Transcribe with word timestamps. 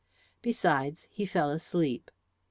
Besides 0.41 1.05
he 1.11 1.27
fell 1.27 1.51
asleep. 1.51 2.09